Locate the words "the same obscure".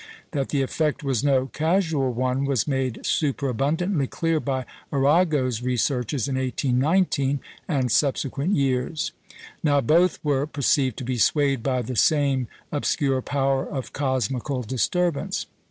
11.83-13.21